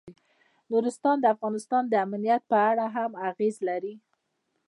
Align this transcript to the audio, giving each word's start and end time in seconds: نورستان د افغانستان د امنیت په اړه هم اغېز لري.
نورستان 0.71 1.17
د 1.21 1.25
افغانستان 1.35 1.83
د 1.87 1.93
امنیت 2.05 2.41
په 2.51 2.57
اړه 2.69 2.85
هم 2.95 3.11
اغېز 3.29 3.55
لري. 3.67 3.93